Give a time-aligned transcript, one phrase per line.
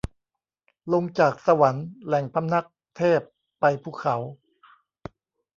[0.93, 2.65] ลงจากสวรรค์ แหล่งพำนัก
[2.97, 3.21] เทพ
[3.59, 4.15] ไปภูเขา